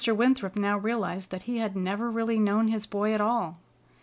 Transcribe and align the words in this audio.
Winthrop 0.03 0.55
now 0.55 0.79
realized 0.79 1.29
that 1.29 1.43
he 1.43 1.59
had 1.59 1.75
never 1.75 2.09
really 2.09 2.39
known 2.39 2.69
his 2.69 2.87
boy 2.87 3.13
at 3.13 3.21
all. 3.21 3.59